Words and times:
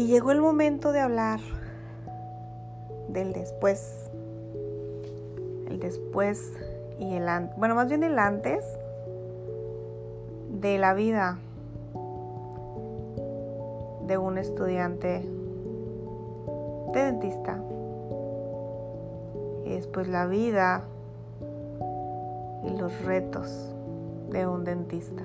Y 0.00 0.06
llegó 0.06 0.30
el 0.30 0.40
momento 0.40 0.92
de 0.92 1.00
hablar 1.00 1.40
del 3.08 3.34
después. 3.34 4.10
El 5.68 5.78
después 5.78 6.54
y 6.98 7.16
el 7.16 7.28
antes. 7.28 7.54
Bueno, 7.58 7.74
más 7.74 7.86
bien 7.86 8.02
el 8.02 8.18
antes 8.18 8.64
de 10.58 10.78
la 10.78 10.94
vida 10.94 11.36
de 14.06 14.16
un 14.16 14.38
estudiante 14.38 15.22
de 16.94 17.04
dentista. 17.04 17.62
Y 19.66 19.74
después 19.74 20.08
la 20.08 20.24
vida 20.24 20.84
y 22.64 22.70
los 22.70 23.04
retos 23.04 23.74
de 24.30 24.46
un 24.46 24.64
dentista. 24.64 25.24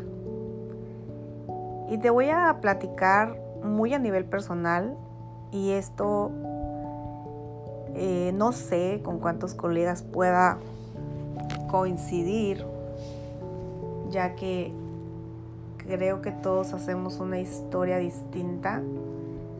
Y 1.87 1.97
te 1.97 2.09
voy 2.09 2.29
a 2.29 2.57
platicar 2.59 3.44
muy 3.65 3.93
a 3.93 3.99
nivel 3.99 4.25
personal 4.25 4.95
y 5.51 5.71
esto 5.71 6.31
eh, 7.95 8.31
no 8.33 8.51
sé 8.51 9.01
con 9.03 9.19
cuántos 9.19 9.53
colegas 9.53 10.03
pueda 10.03 10.57
coincidir, 11.69 12.65
ya 14.09 14.35
que 14.35 14.73
creo 15.77 16.21
que 16.21 16.31
todos 16.31 16.73
hacemos 16.73 17.19
una 17.19 17.39
historia 17.39 17.97
distinta 17.97 18.81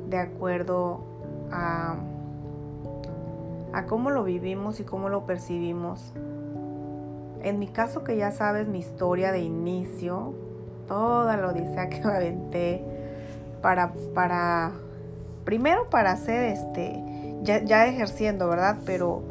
de 0.09 0.17
acuerdo 0.17 1.00
a, 1.52 1.95
a 3.73 3.86
cómo 3.86 4.09
lo 4.09 4.23
vivimos 4.23 4.80
y 4.80 4.84
cómo 4.84 5.08
lo 5.08 5.26
percibimos. 5.26 6.14
En 7.42 7.59
mi 7.59 7.67
caso, 7.67 8.03
que 8.03 8.17
ya 8.17 8.31
sabes 8.31 8.67
mi 8.67 8.80
historia 8.80 9.31
de 9.31 9.40
inicio, 9.40 10.34
toda 10.88 11.38
la 11.38 11.47
odisea 11.47 11.90
que 11.90 12.02
aventé 12.02 12.94
para, 13.66 13.94
para, 14.13 14.73
primero 15.44 15.89
para 15.89 16.11
hacer 16.11 16.44
este, 16.44 17.02
ya, 17.41 17.63
ya 17.63 17.88
ejerciendo, 17.88 18.47
¿verdad? 18.47 18.77
Pero, 18.85 19.23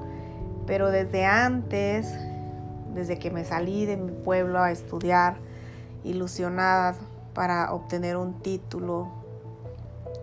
pero 0.66 0.90
desde 0.90 1.24
antes, 1.24 2.12
desde 2.94 3.16
que 3.16 3.30
me 3.30 3.44
salí 3.44 3.86
de 3.86 3.96
mi 3.96 4.10
pueblo 4.10 4.60
a 4.60 4.72
estudiar, 4.72 5.36
ilusionada 6.02 6.96
para 7.32 7.72
obtener 7.72 8.16
un 8.16 8.42
título 8.42 9.06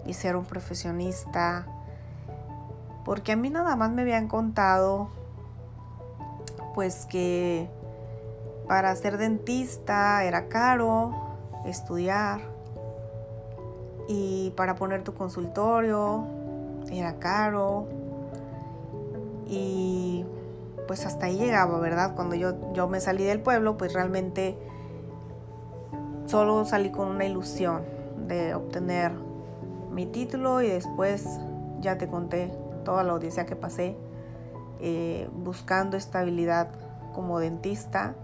y 0.06 0.14
ser 0.14 0.36
un 0.36 0.44
profesionista, 0.44 1.66
porque 3.06 3.32
a 3.32 3.38
mí 3.38 3.50
nada 3.50 3.78
más 3.78 3.92
me 3.92 4.02
habían 4.02 4.28
contado 4.28 5.08
pues 6.76 7.06
que 7.06 7.70
para 8.68 8.94
ser 8.94 9.18
dentista 9.18 10.26
era 10.26 10.50
caro 10.50 11.16
estudiar 11.66 12.51
y 14.12 14.52
para 14.58 14.76
poner 14.76 15.04
tu 15.04 15.14
consultorio 15.14 16.26
era 16.92 17.16
caro 17.16 17.88
y 19.48 20.26
pues 20.86 21.06
hasta 21.06 21.28
ahí 21.28 21.38
llegaba, 21.38 21.80
¿verdad? 21.80 22.14
Cuando 22.16 22.36
yo, 22.36 22.74
yo 22.74 22.90
me 22.90 23.00
salí 23.00 23.24
del 23.24 23.40
pueblo, 23.40 23.78
pues 23.78 23.94
realmente 23.94 24.58
solo 26.26 26.66
salí 26.66 26.92
con 26.92 27.08
una 27.08 27.24
ilusión 27.24 27.84
de 28.28 28.54
obtener 28.54 29.14
mi 29.92 30.06
título 30.06 30.62
y 30.62 30.68
después 30.68 31.26
ya 31.80 31.98
te 31.98 32.08
conté 32.08 32.52
toda 32.84 33.04
la 33.04 33.14
odisea 33.14 33.46
que 33.46 33.56
pasé 33.56 33.96
eh, 34.82 35.30
buscando 35.34 35.96
estabilidad 35.96 36.68
como 37.14 37.40
dentista. 37.40 38.16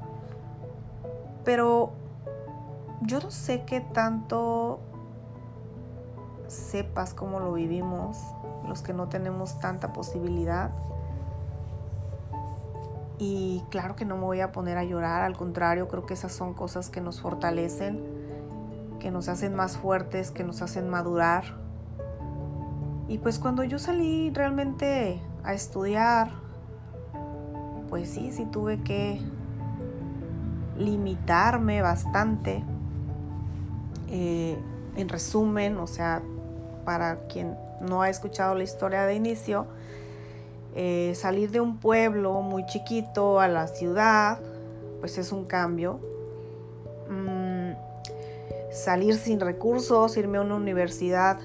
Pero 1.45 1.91
yo 3.03 3.21
no 3.21 3.31
sé 3.31 3.63
qué 3.65 3.79
tanto 3.79 4.81
sepas 6.47 7.13
cómo 7.13 7.39
lo 7.39 7.53
vivimos, 7.53 8.17
los 8.67 8.81
que 8.81 8.93
no 8.93 9.07
tenemos 9.07 9.59
tanta 9.59 9.93
posibilidad. 9.93 10.71
Y 13.19 13.63
claro 13.69 13.95
que 13.95 14.05
no 14.05 14.15
me 14.15 14.23
voy 14.23 14.41
a 14.41 14.51
poner 14.51 14.77
a 14.77 14.83
llorar, 14.83 15.23
al 15.23 15.35
contrario, 15.35 15.87
creo 15.87 16.05
que 16.05 16.13
esas 16.13 16.31
son 16.31 16.53
cosas 16.53 16.89
que 16.89 17.01
nos 17.01 17.19
fortalecen, 17.19 18.03
que 18.99 19.11
nos 19.11 19.27
hacen 19.27 19.55
más 19.55 19.77
fuertes, 19.77 20.31
que 20.31 20.43
nos 20.43 20.61
hacen 20.61 20.89
madurar. 20.89 21.43
Y 23.07 23.17
pues 23.19 23.39
cuando 23.39 23.63
yo 23.63 23.79
salí 23.79 24.31
realmente 24.31 25.19
a 25.43 25.53
estudiar, 25.53 26.29
pues 27.89 28.09
sí, 28.09 28.31
sí 28.31 28.45
tuve 28.45 28.83
que 28.83 29.19
limitarme 30.77 31.81
bastante. 31.81 32.63
Eh, 34.09 34.57
en 34.97 35.09
resumen, 35.09 35.77
o 35.77 35.87
sea, 35.87 36.21
para 36.87 37.17
quien 37.27 37.57
no 37.81 38.01
ha 38.01 38.09
escuchado 38.09 38.55
la 38.55 38.63
historia 38.63 39.05
de 39.05 39.13
inicio, 39.13 39.67
eh, 40.73 41.11
salir 41.15 41.51
de 41.51 41.59
un 41.59 41.79
pueblo 41.79 42.41
muy 42.41 42.65
chiquito 42.65 43.41
a 43.41 43.49
la 43.49 43.67
ciudad, 43.67 44.39
pues 45.01 45.17
es 45.17 45.33
un 45.33 45.43
cambio. 45.43 45.99
Mm, 47.09 47.71
salir 48.71 49.17
sin 49.17 49.41
recursos, 49.41 50.15
irme 50.15 50.37
a 50.37 50.41
una 50.41 50.55
universidad 50.55 51.39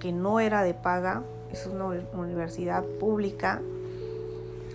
que 0.00 0.10
no 0.10 0.40
era 0.40 0.64
de 0.64 0.74
paga, 0.74 1.22
es 1.52 1.64
una 1.66 1.84
universidad 2.12 2.82
pública. 2.98 3.62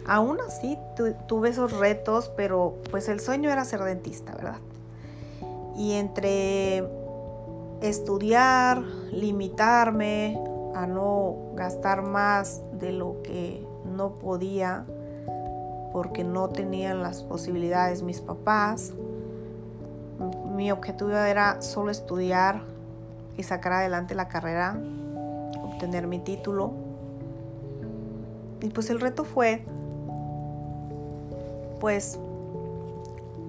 Aún 0.05 0.37
así 0.47 0.77
tuve 1.27 1.49
esos 1.49 1.73
retos, 1.73 2.31
pero 2.37 2.75
pues 2.91 3.09
el 3.09 3.19
sueño 3.19 3.51
era 3.51 3.65
ser 3.65 3.81
dentista, 3.81 4.33
¿verdad? 4.35 4.59
Y 5.75 5.95
entre 5.95 7.02
estudiar, 7.83 8.81
limitarme 9.11 10.39
a 10.73 10.87
no 10.87 11.35
gastar 11.55 12.01
más 12.01 12.61
de 12.79 12.93
lo 12.93 13.21
que 13.23 13.65
no 13.85 14.13
podía 14.13 14.85
porque 15.91 16.23
no 16.23 16.49
tenían 16.49 17.03
las 17.03 17.21
posibilidades 17.21 18.01
mis 18.01 18.21
papás. 18.21 18.93
Mi 20.55 20.71
objetivo 20.71 21.11
era 21.11 21.61
solo 21.61 21.91
estudiar 21.91 22.61
y 23.37 23.43
sacar 23.43 23.73
adelante 23.73 24.15
la 24.15 24.29
carrera, 24.29 24.77
obtener 25.61 26.07
mi 26.07 26.19
título. 26.19 26.71
Y 28.61 28.69
pues 28.69 28.89
el 28.89 29.01
reto 29.01 29.25
fue 29.25 29.63
pues 31.81 32.17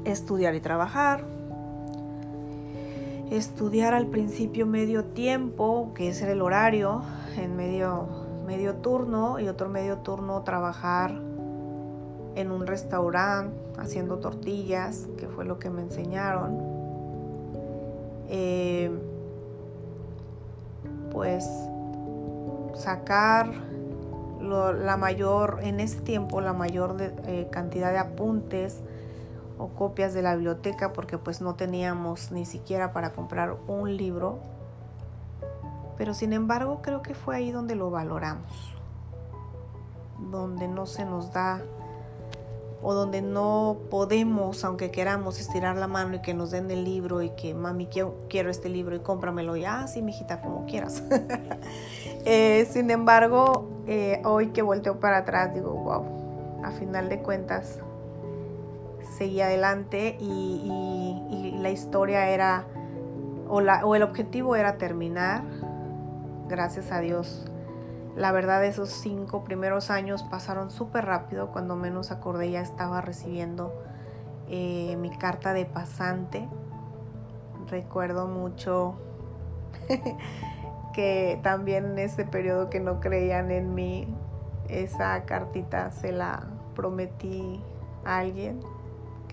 estudiar 0.04 0.56
y 0.56 0.60
trabajar. 0.60 1.33
Estudiar 3.34 3.94
al 3.94 4.06
principio 4.06 4.64
medio 4.64 5.06
tiempo, 5.06 5.90
que 5.96 6.06
es 6.06 6.22
el 6.22 6.40
horario, 6.40 7.02
en 7.36 7.56
medio, 7.56 8.06
medio 8.46 8.76
turno 8.76 9.40
y 9.40 9.48
otro 9.48 9.68
medio 9.68 9.98
turno 9.98 10.42
trabajar 10.42 11.20
en 12.36 12.52
un 12.52 12.64
restaurante 12.64 13.56
haciendo 13.76 14.18
tortillas, 14.18 15.08
que 15.18 15.26
fue 15.26 15.44
lo 15.44 15.58
que 15.58 15.68
me 15.68 15.82
enseñaron. 15.82 16.60
Eh, 18.28 18.96
pues 21.10 21.44
sacar 22.74 23.50
la 24.40 24.96
mayor, 24.96 25.58
en 25.64 25.80
ese 25.80 26.00
tiempo, 26.02 26.40
la 26.40 26.52
mayor 26.52 26.94
eh, 27.00 27.48
cantidad 27.50 27.90
de 27.90 27.98
apuntes 27.98 28.80
o 29.58 29.68
copias 29.68 30.14
de 30.14 30.22
la 30.22 30.34
biblioteca 30.34 30.92
porque 30.92 31.18
pues 31.18 31.40
no 31.40 31.54
teníamos 31.54 32.32
ni 32.32 32.44
siquiera 32.44 32.92
para 32.92 33.12
comprar 33.12 33.56
un 33.66 33.96
libro. 33.96 34.38
Pero 35.96 36.14
sin 36.14 36.32
embargo 36.32 36.80
creo 36.82 37.02
que 37.02 37.14
fue 37.14 37.36
ahí 37.36 37.52
donde 37.52 37.76
lo 37.76 37.90
valoramos, 37.90 38.74
donde 40.30 40.66
no 40.66 40.86
se 40.86 41.04
nos 41.04 41.32
da 41.32 41.62
o 42.84 42.92
donde 42.92 43.22
no 43.22 43.78
podemos, 43.90 44.62
aunque 44.62 44.90
queramos, 44.90 45.40
estirar 45.40 45.76
la 45.76 45.88
mano 45.88 46.16
y 46.16 46.18
que 46.20 46.34
nos 46.34 46.50
den 46.50 46.70
el 46.70 46.84
libro 46.84 47.22
y 47.22 47.30
que 47.30 47.54
mami 47.54 47.86
quiero, 47.86 48.14
quiero 48.28 48.50
este 48.50 48.68
libro 48.68 48.94
y 48.94 48.98
cómpramelo 48.98 49.56
ya, 49.56 49.80
ah, 49.80 49.88
sí, 49.88 50.02
mijita, 50.02 50.40
como 50.40 50.66
quieras. 50.66 51.02
Eh, 52.26 52.66
sin 52.70 52.90
embargo, 52.90 53.68
eh, 53.86 54.22
hoy 54.24 54.46
que 54.46 54.62
volteo 54.62 54.98
para 54.98 55.18
atrás, 55.18 55.52
digo, 55.52 55.72
wow, 55.72 56.64
a 56.64 56.70
final 56.70 57.10
de 57.10 57.18
cuentas, 57.18 57.80
seguí 59.16 59.40
adelante 59.40 60.16
y, 60.20 61.56
la 61.60 61.70
historia 61.70 62.28
era, 62.28 62.66
o, 63.48 63.62
o 63.62 63.94
el 63.94 64.02
objetivo 64.02 64.54
era 64.54 64.76
terminar, 64.76 65.42
gracias 66.46 66.92
a 66.92 67.00
Dios 67.00 67.50
la 68.16 68.30
verdad 68.30 68.64
esos 68.64 68.90
cinco 68.90 69.42
primeros 69.42 69.90
años 69.90 70.22
pasaron 70.22 70.70
súper 70.70 71.04
rápido, 71.04 71.48
cuando 71.48 71.74
menos 71.74 72.12
acordé 72.12 72.50
ya 72.50 72.60
estaba 72.60 73.00
recibiendo 73.00 73.72
eh, 74.48 74.96
mi 74.98 75.10
carta 75.10 75.52
de 75.52 75.66
pasante. 75.66 76.48
Recuerdo 77.68 78.28
mucho 78.28 78.94
que 80.94 81.40
también 81.42 81.86
en 81.86 81.98
ese 81.98 82.24
periodo 82.24 82.70
que 82.70 82.78
no 82.78 83.00
creían 83.00 83.50
en 83.50 83.74
mí, 83.74 84.06
esa 84.68 85.24
cartita 85.24 85.90
se 85.90 86.12
la 86.12 86.46
prometí 86.76 87.60
a 88.04 88.18
alguien 88.18 88.60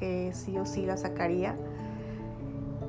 que 0.02 0.34
sí 0.34 0.58
o 0.58 0.66
sí 0.66 0.86
la 0.88 0.98
sacaría. 0.98 1.56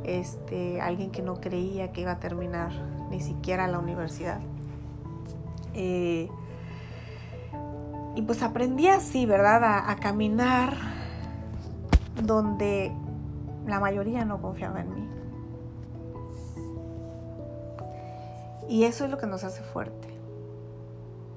Este, 0.02 0.80
alguien 0.80 1.10
que 1.10 1.22
no 1.22 1.40
creía 1.40 1.92
que 1.92 2.00
iba 2.00 2.12
a 2.12 2.18
terminar 2.18 2.72
ni 3.10 3.20
siquiera 3.20 3.68
la 3.68 3.78
universidad 3.78 4.40
Eh, 5.74 6.28
y 8.14 8.22
pues 8.22 8.42
aprendí 8.42 8.88
así, 8.88 9.24
¿verdad? 9.24 9.62
A, 9.88 9.96
caminar 9.96 10.76
donde 12.22 12.92
la 13.66 13.80
mayoría 13.80 14.24
no 14.24 14.40
confiaba 14.42 14.80
en 14.80 14.94
mí. 14.94 15.08
Y 18.68 18.84
eso 18.84 19.04
es 19.04 19.10
lo 19.10 19.16
que 19.16 19.26
nos 19.26 19.44
hace 19.44 19.62
fuerte. 19.62 20.08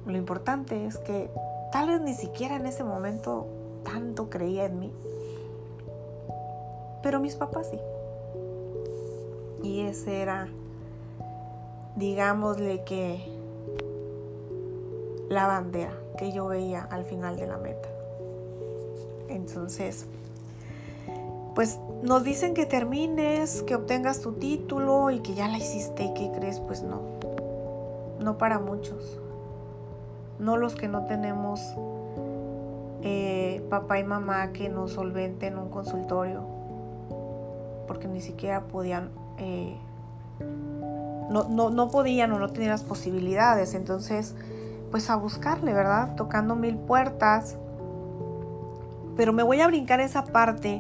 Lo 0.06 0.18
importante 0.18 0.86
es 0.86 0.98
que 0.98 1.30
tal 1.72 1.88
vez 1.89 2.01
ni 2.01 2.13
siquiera 2.13 2.57
en 2.57 2.66
ese 2.66 2.83
momento 2.83 3.48
tanto 3.86 4.30
creía 4.30 4.66
en 4.66 4.80
mí. 4.80 4.92
Pero 7.06 7.19
mis 7.19 7.36
papás 7.36 7.68
sí. 7.69 7.78
Y 9.62 9.81
ese 9.81 10.24
era, 10.24 10.48
digámosle 11.96 12.84
que, 12.84 13.24
la 15.30 15.46
bandera 15.46 15.94
que 16.18 16.31
yo 16.31 16.48
veía 16.48 16.81
al 16.81 17.06
final 17.06 17.38
de 17.38 17.46
la 17.46 17.57
meta. 17.57 17.88
Entonces, 19.30 20.07
pues 21.54 21.80
nos 22.02 22.24
dicen 22.24 22.56
que 22.56 22.66
termines, 22.66 23.62
que 23.62 23.75
obtengas 23.75 24.22
tu 24.22 24.31
título 24.31 25.12
y 25.12 25.19
que 25.19 25.36
ya 25.36 25.48
la 25.48 25.60
hiciste 25.60 26.06
y 26.06 26.13
que 26.16 26.31
crees, 26.31 26.60
pues 26.60 26.81
no, 26.81 27.01
no 28.19 28.40
para 28.40 28.58
muchos, 28.58 29.19
no 30.40 30.58
los 30.58 30.74
que 30.74 30.88
no 30.88 31.06
tenemos 31.06 31.62
eh, 33.04 33.63
papá 33.69 34.00
y 34.00 34.04
mamá 34.04 34.54
que 34.54 34.69
nos 34.69 34.94
solventen 34.94 35.60
un 35.60 35.69
consultorio, 35.69 36.55
porque 37.88 38.08
ni 38.08 38.22
siquiera 38.22 38.62
podían, 38.62 39.10
eh, 39.38 39.78
no, 41.30 41.50
no, 41.50 41.70
no 41.70 41.90
podían 41.90 42.32
o 42.32 42.40
no 42.40 42.50
tenían 42.50 42.72
las 42.72 42.84
posibilidades, 42.84 43.74
entonces 43.74 44.36
pues 44.92 45.10
a 45.10 45.16
buscarle, 45.16 45.74
¿verdad? 45.74 46.16
Tocando 46.16 46.56
mil 46.56 46.78
puertas. 46.78 47.58
Pero 49.18 49.34
me 49.34 49.44
voy 49.44 49.62
a 49.62 49.68
brincar 49.68 50.00
esa 50.00 50.24
parte 50.24 50.80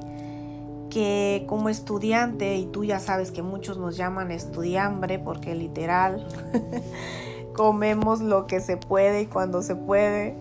que 0.89 1.43
como 1.47 1.67
estudiante, 1.67 2.55
y 2.55 2.65
tú 2.65 2.85
ya 2.85 2.99
sabes 2.99 3.31
que 3.31 3.41
muchos 3.41 3.77
nos 3.77 3.97
llaman 3.97 4.31
estudiambre 4.31 5.19
porque 5.19 5.55
literal 5.55 6.25
comemos 7.55 8.21
lo 8.21 8.47
que 8.47 8.61
se 8.61 8.77
puede 8.77 9.23
y 9.23 9.25
cuando 9.25 9.61
se 9.61 9.75
puede 9.75 10.35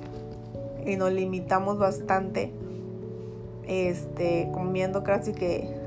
y 0.86 0.96
nos 0.96 1.12
limitamos 1.12 1.78
bastante 1.78 2.52
este 3.66 4.50
comiendo 4.52 5.02
casi 5.02 5.32
que 5.32 5.83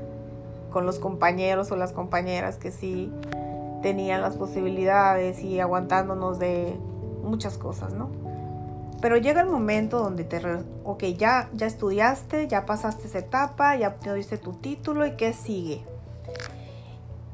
con 0.70 0.86
los 0.86 0.98
compañeros 0.98 1.70
o 1.72 1.76
las 1.76 1.92
compañeras 1.92 2.56
que 2.56 2.70
sí 2.70 3.12
tenían 3.82 4.22
las 4.22 4.36
posibilidades 4.36 5.40
y 5.42 5.60
aguantándonos 5.60 6.38
de 6.38 6.76
muchas 7.22 7.58
cosas, 7.58 7.92
¿no? 7.94 8.10
Pero 9.00 9.16
llega 9.16 9.40
el 9.40 9.48
momento 9.48 10.00
donde 10.00 10.24
te, 10.24 10.40
ok, 10.84 11.04
ya, 11.16 11.48
ya 11.52 11.66
estudiaste, 11.66 12.48
ya 12.48 12.66
pasaste 12.66 13.06
esa 13.06 13.20
etapa, 13.20 13.76
ya 13.76 13.88
obtuviste 13.88 14.38
tu 14.38 14.54
título 14.54 15.06
y 15.06 15.12
qué 15.12 15.32
sigue. 15.32 15.84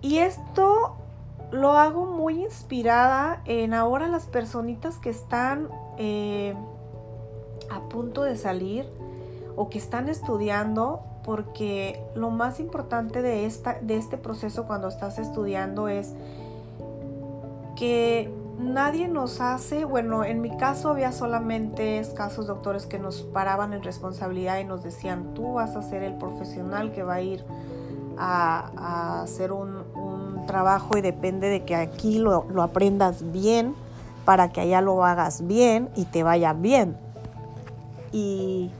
Y 0.03 0.19
esto 0.19 0.97
lo 1.51 1.73
hago 1.73 2.05
muy 2.05 2.43
inspirada 2.43 3.41
en 3.47 3.73
ahora 3.73 4.09
las 4.09 4.27
personitas 4.27 4.99
que 4.99 5.09
están 5.09 5.69
eh, 5.97 6.55
a 7.71 7.81
punto 7.89 8.23
de 8.23 8.37
salir 8.37 8.87
o 9.57 9.71
que 9.71 9.79
están 9.79 10.09
estudiando, 10.11 11.01
porque 11.25 12.01
lo 12.15 12.31
más 12.31 12.61
importante 12.61 13.23
de, 13.23 13.47
esta, 13.47 13.79
de 13.81 13.97
este 13.97 14.19
proceso 14.19 14.67
cuando 14.67 14.89
estás 14.89 15.19
estudiando 15.19 15.89
es 15.89 16.13
que 17.77 18.31
nadie 18.59 19.09
nos 19.09 19.41
hace, 19.41 19.85
bueno, 19.85 20.25
en 20.25 20.41
mi 20.41 20.57
caso 20.57 20.91
había 20.91 21.13
solamente 21.13 21.99
escasos 21.99 22.47
doctores 22.47 22.87
que 22.87 22.99
nos 22.99 23.23
paraban 23.23 23.73
en 23.73 23.83
responsabilidad 23.83 24.59
y 24.59 24.65
nos 24.65 24.83
decían, 24.83 25.35
tú 25.35 25.55
vas 25.55 25.77
a 25.77 25.83
ser 25.83 26.03
el 26.03 26.15
profesional 26.15 26.93
que 26.93 27.03
va 27.03 27.15
a 27.15 27.21
ir 27.23 27.45
a, 28.17 29.23
hacer 29.23 29.51
un, 29.53 29.85
trabajo 30.47 30.99
y 30.99 31.01
depende 31.01 31.49
de 31.49 31.65
que 31.65 31.75
aquí 31.75 32.19
lo, 32.19 32.45
aprendas 32.61 33.33
bien 33.33 33.75
para 34.27 34.51
que 34.51 34.61
allá 34.61 34.83
lo 34.83 35.03
hagas 35.03 35.47
bien 35.47 35.89
y 35.97 36.05
te 36.05 36.23
vaya 36.23 36.53
bien. 36.53 36.99
Y, 38.13 38.71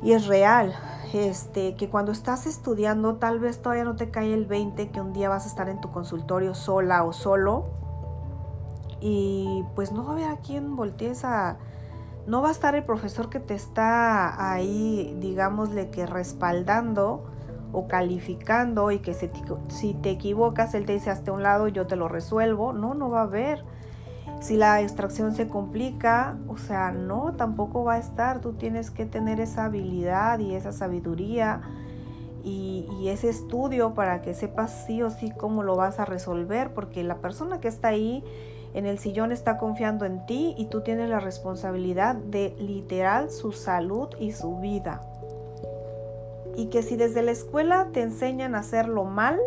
y 0.00 0.12
es 0.12 0.28
real, 0.28 0.72
este, 1.14 1.76
que 1.76 1.88
cuando 1.88 2.12
estás 2.12 2.46
estudiando 2.46 3.16
tal 3.16 3.38
vez 3.38 3.60
todavía 3.60 3.84
no 3.84 3.96
te 3.96 4.10
cae 4.10 4.32
el 4.32 4.46
20 4.46 4.90
que 4.90 5.00
un 5.00 5.12
día 5.12 5.28
vas 5.28 5.44
a 5.44 5.48
estar 5.48 5.68
en 5.68 5.80
tu 5.80 5.90
consultorio 5.90 6.54
sola 6.54 7.04
o 7.04 7.12
solo 7.12 7.66
y 9.00 9.64
pues 9.74 9.92
no 9.92 10.04
va 10.04 10.10
a 10.10 10.12
haber 10.12 10.28
a 10.30 10.36
quien 10.36 10.76
voltees 10.76 11.24
a... 11.24 11.58
No 12.26 12.40
va 12.40 12.48
a 12.48 12.52
estar 12.52 12.76
el 12.76 12.84
profesor 12.84 13.28
que 13.28 13.40
te 13.40 13.54
está 13.54 14.52
ahí, 14.52 15.16
digámosle 15.18 15.90
que 15.90 16.06
respaldando 16.06 17.24
o 17.72 17.88
calificando 17.88 18.92
y 18.92 19.00
que 19.00 19.12
si 19.14 19.94
te 19.94 20.10
equivocas 20.10 20.74
él 20.74 20.86
te 20.86 20.92
dice 20.92 21.10
hasta 21.10 21.32
un 21.32 21.42
lado 21.42 21.66
yo 21.66 21.88
te 21.88 21.96
lo 21.96 22.06
resuelvo. 22.06 22.72
No, 22.72 22.94
no 22.94 23.10
va 23.10 23.20
a 23.20 23.24
haber. 23.24 23.64
Si 24.42 24.56
la 24.56 24.80
extracción 24.80 25.36
se 25.36 25.46
complica, 25.46 26.36
o 26.48 26.58
sea, 26.58 26.90
no, 26.90 27.34
tampoco 27.34 27.84
va 27.84 27.94
a 27.94 27.98
estar. 27.98 28.40
Tú 28.40 28.54
tienes 28.54 28.90
que 28.90 29.06
tener 29.06 29.38
esa 29.38 29.66
habilidad 29.66 30.40
y 30.40 30.56
esa 30.56 30.72
sabiduría 30.72 31.60
y, 32.42 32.88
ese 33.06 33.28
estudio 33.28 33.94
para 33.94 34.20
que 34.22 34.34
sepas 34.34 34.84
sí 34.86 35.02
o 35.02 35.10
sí 35.10 35.30
cómo 35.30 35.62
lo 35.62 35.76
vas 35.76 36.00
a 36.00 36.04
resolver, 36.04 36.72
porque 36.72 37.04
la 37.04 37.18
persona 37.18 37.60
que 37.60 37.68
está 37.68 37.88
ahí 37.88 38.24
en 38.74 38.86
el 38.86 38.98
sillón 38.98 39.30
está 39.32 39.58
confiando 39.58 40.06
en 40.06 40.24
ti 40.26 40.54
y 40.56 40.66
tú 40.66 40.80
tienes 40.80 41.08
la 41.08 41.20
responsabilidad 41.20 42.16
de 42.16 42.56
literal 42.58 43.30
su 43.30 43.52
salud 43.52 44.08
y 44.18 44.32
su 44.32 44.58
vida. 44.58 45.02
Y 46.56 46.66
que 46.66 46.82
si 46.82 46.96
desde 46.96 47.22
la 47.22 47.30
escuela 47.30 47.88
te 47.92 48.02
enseñan 48.02 48.54
a 48.56 48.60
hacerlo 48.60 49.04
mal, 49.04 49.38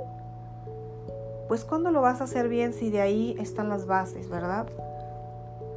pues 1.47 1.63
cuando 1.63 1.91
lo 1.91 2.01
vas 2.01 2.21
a 2.21 2.25
hacer 2.25 2.49
bien 2.49 2.73
si 2.73 2.89
de 2.89 3.01
ahí 3.01 3.35
están 3.39 3.69
las 3.69 3.85
bases, 3.85 4.29
¿verdad? 4.29 4.67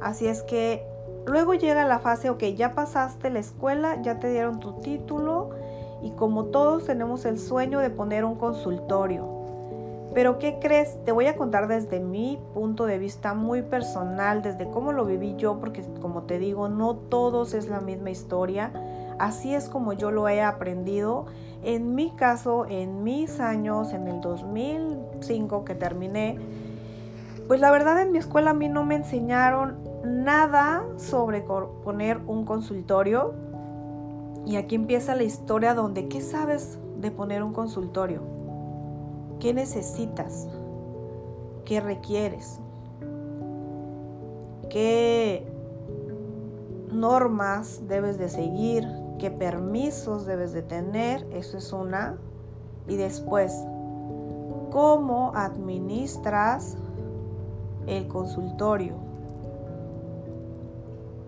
Así 0.01 0.27
es 0.27 0.43
que 0.43 0.83
luego 1.25 1.53
llega 1.53 1.85
la 1.85 1.99
fase, 1.99 2.29
ok, 2.29 2.43
ya 2.55 2.73
pasaste 2.73 3.29
la 3.29 3.39
escuela, 3.39 4.01
ya 4.01 4.19
te 4.19 4.31
dieron 4.31 4.59
tu 4.59 4.73
título 4.73 5.49
y 6.01 6.11
como 6.11 6.45
todos 6.45 6.85
tenemos 6.85 7.25
el 7.25 7.39
sueño 7.39 7.79
de 7.79 7.89
poner 7.89 8.25
un 8.25 8.35
consultorio 8.35 9.39
pero 10.13 10.39
¿qué 10.39 10.57
crees? 10.59 10.97
Te 11.05 11.11
voy 11.11 11.27
a 11.27 11.35
contar 11.35 11.67
desde 11.67 11.99
mi 11.99 12.39
punto 12.53 12.85
de 12.85 12.97
vista 12.97 13.33
muy 13.33 13.61
personal, 13.61 14.41
desde 14.41 14.69
cómo 14.69 14.91
lo 14.91 15.05
viví 15.05 15.35
yo, 15.37 15.59
porque 15.59 15.83
como 16.01 16.23
te 16.23 16.39
digo, 16.39 16.67
no 16.67 16.95
todos 16.95 17.53
es 17.53 17.67
la 17.67 17.79
misma 17.79 18.09
historia. 18.09 18.71
Así 19.19 19.53
es 19.53 19.69
como 19.69 19.93
yo 19.93 20.11
lo 20.11 20.27
he 20.29 20.41
aprendido. 20.41 21.25
En 21.61 21.93
mi 21.93 22.11
caso, 22.11 22.65
en 22.65 23.03
mis 23.03 23.39
años, 23.41 23.91
en 23.93 24.07
el 24.07 24.21
2005 24.21 25.65
que 25.65 25.75
terminé, 25.75 26.37
pues 27.47 27.59
la 27.59 27.69
verdad 27.69 28.01
en 28.01 28.11
mi 28.11 28.17
escuela 28.17 28.51
a 28.51 28.53
mí 28.53 28.69
no 28.69 28.85
me 28.85 28.95
enseñaron 28.95 29.77
nada 30.05 30.85
sobre 30.97 31.41
poner 31.41 32.19
un 32.27 32.45
consultorio. 32.45 33.33
Y 34.45 34.55
aquí 34.55 34.75
empieza 34.75 35.15
la 35.15 35.23
historia 35.23 35.73
donde, 35.73 36.07
¿qué 36.07 36.21
sabes 36.21 36.79
de 36.97 37.11
poner 37.11 37.43
un 37.43 37.53
consultorio? 37.53 38.21
¿Qué 39.39 39.53
necesitas? 39.53 40.47
¿Qué 41.65 41.81
requieres? 41.81 42.59
¿Qué 44.69 45.45
normas 46.91 47.81
debes 47.87 48.17
de 48.17 48.29
seguir? 48.29 48.87
¿Qué 49.19 49.29
permisos 49.29 50.25
debes 50.25 50.53
de 50.53 50.61
tener? 50.61 51.27
Eso 51.31 51.57
es 51.57 51.73
una. 51.73 52.17
Y 52.87 52.95
después, 52.95 53.53
¿cómo 54.71 55.33
administras 55.35 56.77
el 57.85 58.07
consultorio? 58.07 58.95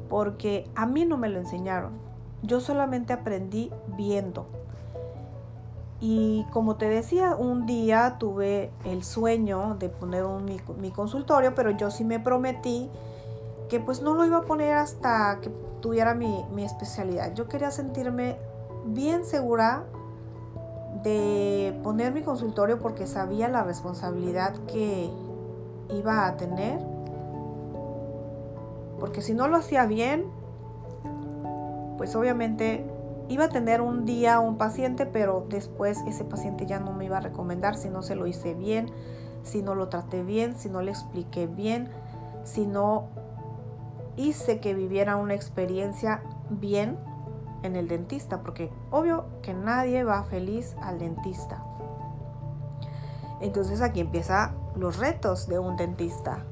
Porque 0.10 0.70
a 0.74 0.86
mí 0.86 1.06
no 1.06 1.18
me 1.18 1.30
lo 1.30 1.40
enseñaron. 1.40 1.92
Yo 2.44 2.62
solamente 2.62 3.14
aprendí 3.14 3.72
viendo. 3.98 4.48
Y 6.00 6.46
como 6.52 6.78
te 6.78 6.90
decía, 6.90 7.36
un 7.36 7.68
día 7.68 8.16
tuve 8.18 8.72
el 8.86 9.04
sueño 9.04 9.76
de 9.78 9.90
poner 9.90 10.24
un, 10.24 10.46
mi, 10.46 10.92
consultorio, 10.92 11.54
pero 11.54 11.70
yo 11.70 11.92
sí 11.92 12.04
me 12.04 12.20
prometí 12.20 12.90
que 13.72 13.80
pues 13.80 14.02
no 14.02 14.14
lo 14.14 14.26
iba 14.26 14.40
a 14.40 14.42
poner 14.42 14.76
hasta 14.76 15.40
que 15.42 15.50
tuviera 15.80 16.14
mi, 16.14 16.44
mi 16.54 16.66
especialidad. 16.66 17.34
Yo 17.36 17.48
quería 17.48 17.72
sentirme 17.72 18.36
bien 18.86 19.24
segura 19.24 19.86
de 21.04 21.80
poner 21.82 22.12
mi 22.12 22.22
consultorio 22.22 22.80
porque 22.80 23.08
sabía 23.08 23.48
la 23.48 23.64
responsabilidad 23.64 24.56
que 24.68 25.10
iba 25.90 26.28
a 26.28 26.36
tener. 26.36 26.82
Porque 29.00 29.22
si 29.22 29.34
no 29.34 29.48
lo 29.48 29.56
hacía 29.56 29.86
bien, 29.86 30.26
pues 31.98 32.14
obviamente 32.18 32.86
iba 33.30 33.46
a 33.46 33.50
tener 33.50 33.80
un 33.80 34.04
día 34.04 34.42
un 34.42 34.58
paciente, 34.58 35.06
pero 35.06 35.46
después 35.48 35.98
ese 36.06 36.26
paciente 36.26 36.66
ya 36.66 36.82
no 36.82 36.92
me 36.92 37.06
iba 37.06 37.20
a 37.20 37.22
recomendar 37.22 37.78
si 37.78 37.90
no 37.90 38.02
se 38.02 38.16
lo 38.16 38.28
hice 38.28 38.54
bien, 38.54 38.92
si 39.44 39.62
no 39.62 39.76
lo 39.76 39.88
traté 39.88 40.24
bien, 40.24 40.58
si 40.58 40.68
no 40.68 40.82
le 40.82 40.92
expliqué 40.92 41.48
bien, 41.48 41.88
si 42.44 42.66
no 42.66 43.21
hice 44.22 44.60
que 44.60 44.74
viviera 44.74 45.16
una 45.16 45.34
experiencia 45.34 46.22
bien 46.50 46.98
en 47.64 47.76
el 47.76 47.88
dentista, 47.88 48.42
porque 48.42 48.72
obvio 48.90 49.26
que 49.42 49.54
nadie 49.54 50.04
va 50.04 50.24
feliz 50.24 50.76
al 50.82 51.00
dentista. 51.00 51.64
Entonces 53.40 53.82
aquí 53.82 54.00
empiezan 54.00 54.56
los 54.76 54.98
retos 54.98 55.48
de 55.48 55.60
un 55.60 55.76
dentista, 55.76 56.46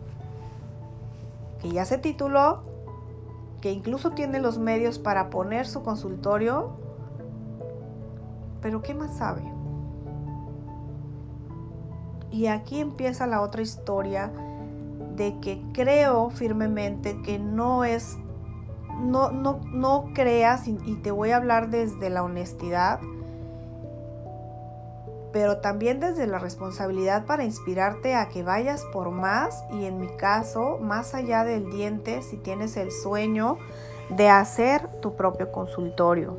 que 1.62 1.70
ya 1.70 1.86
se 1.86 1.98
tituló, 1.98 2.64
que 3.62 3.72
incluso 3.72 4.12
tiene 4.12 4.40
los 4.40 4.58
medios 4.58 4.98
para 4.98 5.30
poner 5.30 5.68
su 5.68 5.84
consultorio, 5.84 6.72
pero 8.62 8.82
¿qué 8.82 8.94
más 8.94 9.18
sabe? 9.18 9.44
Y 12.32 12.48
aquí 12.48 12.80
empieza 12.80 13.28
la 13.28 13.42
otra 13.42 13.62
historia 13.62 14.32
de 15.20 15.38
que 15.42 15.62
creo 15.74 16.30
firmemente 16.30 17.22
que 17.22 17.38
no 17.38 17.84
es, 17.84 18.18
no, 19.02 19.32
no, 19.32 19.60
no 19.66 20.06
creas, 20.16 20.68
y, 20.68 20.78
y 20.86 20.96
te 20.96 21.12
voy 21.12 21.32
a 21.32 21.36
hablar 21.36 21.70
desde 21.70 22.10
la 22.10 22.24
honestidad, 22.24 23.02
pero 25.34 25.58
también 25.58 26.00
desde 26.00 26.26
la 26.26 26.40
responsabilidad 26.40 27.26
para 27.26 27.44
inspirarte 27.44 28.16
a 28.16 28.30
que 28.30 28.44
vayas 28.44 28.86
por 28.94 29.12
más 29.12 29.64
y 29.74 29.86
en 29.86 30.00
mi 30.00 30.08
caso, 30.08 30.80
más 30.82 31.14
allá 31.14 31.44
del 31.44 31.70
diente, 31.70 32.22
si 32.22 32.38
tienes 32.38 32.78
el 32.78 32.90
sueño 32.90 33.58
de 34.10 34.30
hacer 34.30 34.88
tu 35.02 35.16
propio 35.16 35.52
consultorio. 35.52 36.38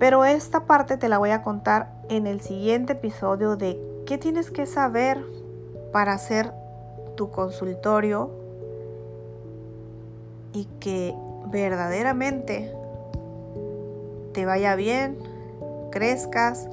Pero 0.00 0.24
esta 0.24 0.66
parte 0.66 0.96
te 0.96 1.08
la 1.08 1.18
voy 1.18 1.30
a 1.30 1.42
contar 1.42 1.92
en 2.08 2.26
el 2.26 2.40
siguiente 2.40 2.94
episodio 2.94 3.56
de 3.56 3.80
qué 4.06 4.18
tienes 4.18 4.50
que 4.50 4.66
saber 4.66 5.24
para 5.92 6.12
hacer 6.12 6.52
tu 7.18 7.32
consultorio 7.32 8.30
y 10.52 10.66
que 10.78 11.12
verdaderamente 11.50 12.72
te 14.32 14.46
vaya 14.46 14.76
bien, 14.76 15.18
crezcas 15.90 16.68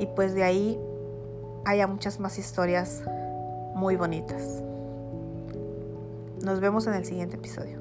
y 0.00 0.06
pues 0.06 0.34
de 0.34 0.42
ahí 0.42 0.80
haya 1.64 1.86
muchas 1.86 2.18
más 2.18 2.38
historias 2.40 3.04
muy 3.76 3.94
bonitas. 3.94 4.64
Nos 6.42 6.58
vemos 6.58 6.88
en 6.88 6.94
el 6.94 7.04
siguiente 7.04 7.36
episodio. 7.36 7.79